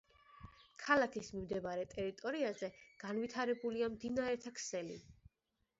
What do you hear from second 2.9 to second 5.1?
განვითარებულია მდინარეთა ქსელი.